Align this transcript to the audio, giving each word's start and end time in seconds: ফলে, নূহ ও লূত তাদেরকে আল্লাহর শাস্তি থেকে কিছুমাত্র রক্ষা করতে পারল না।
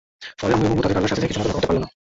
ফলে, 0.39 0.53
নূহ 0.59 0.71
ও 0.71 0.75
লূত 0.75 0.81
তাদেরকে 0.83 0.97
আল্লাহর 0.97 1.11
শাস্তি 1.11 1.21
থেকে 1.23 1.29
কিছুমাত্র 1.31 1.49
রক্ষা 1.51 1.57
করতে 1.59 1.67
পারল 1.69 1.79
না। 1.83 1.87